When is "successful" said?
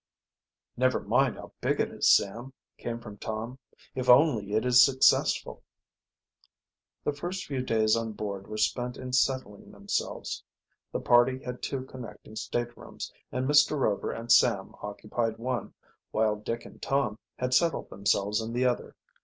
4.83-5.61